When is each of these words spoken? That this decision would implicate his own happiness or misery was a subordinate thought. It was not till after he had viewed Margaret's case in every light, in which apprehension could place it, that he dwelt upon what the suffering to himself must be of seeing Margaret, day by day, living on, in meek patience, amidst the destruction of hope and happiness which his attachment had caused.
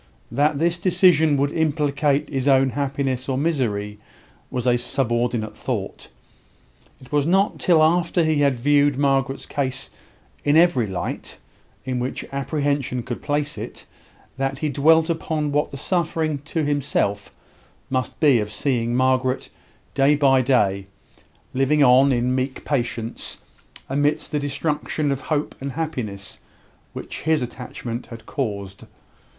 That 0.31 0.57
this 0.57 0.79
decision 0.79 1.37
would 1.37 1.51
implicate 1.51 2.27
his 2.27 2.47
own 2.47 2.71
happiness 2.71 3.29
or 3.29 3.37
misery 3.37 3.99
was 4.49 4.65
a 4.65 4.75
subordinate 4.75 5.55
thought. 5.55 6.07
It 6.99 7.11
was 7.11 7.27
not 7.27 7.59
till 7.59 7.83
after 7.83 8.23
he 8.23 8.37
had 8.39 8.55
viewed 8.57 8.97
Margaret's 8.97 9.45
case 9.45 9.91
in 10.43 10.57
every 10.57 10.87
light, 10.87 11.37
in 11.85 11.99
which 11.99 12.25
apprehension 12.31 13.03
could 13.03 13.21
place 13.21 13.59
it, 13.59 13.85
that 14.37 14.57
he 14.57 14.69
dwelt 14.69 15.07
upon 15.07 15.51
what 15.51 15.69
the 15.69 15.77
suffering 15.77 16.39
to 16.45 16.63
himself 16.65 17.31
must 17.87 18.19
be 18.19 18.39
of 18.39 18.51
seeing 18.51 18.95
Margaret, 18.95 19.49
day 19.93 20.15
by 20.15 20.41
day, 20.41 20.87
living 21.53 21.83
on, 21.83 22.11
in 22.11 22.33
meek 22.33 22.65
patience, 22.65 23.37
amidst 23.87 24.31
the 24.31 24.39
destruction 24.39 25.11
of 25.11 25.21
hope 25.21 25.53
and 25.61 25.73
happiness 25.73 26.39
which 26.93 27.21
his 27.21 27.43
attachment 27.43 28.07
had 28.07 28.25
caused. 28.25 28.85